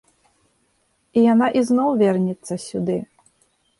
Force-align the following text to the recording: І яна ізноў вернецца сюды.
І 1.19 1.27
яна 1.33 1.47
ізноў 1.61 1.89
вернецца 2.03 2.53
сюды. 2.67 2.97